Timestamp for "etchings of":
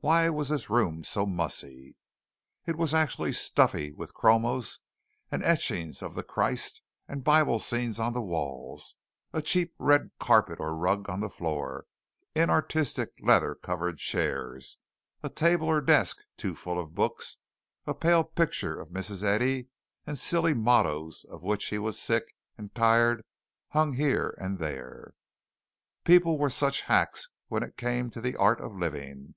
5.42-6.14